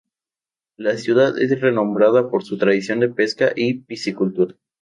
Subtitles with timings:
[0.77, 4.55] La ciudad es renombrada por su tradición de pesca y piscicultura.